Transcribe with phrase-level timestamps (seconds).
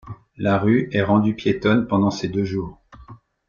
[0.35, 2.81] La rue est rendue piétonne pendant ces deux jours.